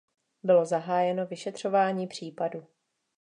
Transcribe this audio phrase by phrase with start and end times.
[0.43, 2.65] Bylo zahájeno vyšetřování případu.